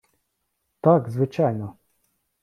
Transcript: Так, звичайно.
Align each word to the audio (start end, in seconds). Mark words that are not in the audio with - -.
Так, 0.81 1.09
звичайно. 1.09 1.77